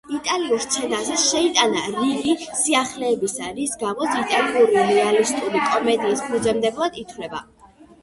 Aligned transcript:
იტალიურ 0.17 0.61
სცენაზე 0.63 1.17
შეიტანა 1.23 1.83
რიგი 1.97 2.33
სიახლეებისა, 2.63 3.51
რის 3.61 3.77
გამოც 3.85 4.19
იტალიური 4.25 4.89
რეალისტური 4.93 5.65
კომედიის 5.71 6.29
ფუძემდებლად 6.33 7.03
ითვლება. 7.07 7.49